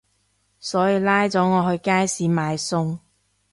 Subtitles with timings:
[0.57, 2.97] 所以拉咗我去街市買餸